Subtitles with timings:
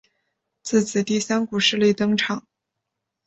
[0.63, 2.47] 自此第三股势力登场。